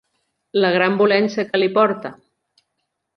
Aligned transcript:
La 0.63 0.71
gran 0.77 0.95
volença 1.01 1.45
que 1.51 1.61
li 1.63 1.69
porta. 1.79 2.13